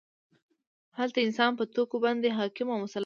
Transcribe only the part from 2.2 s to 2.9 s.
حاکم او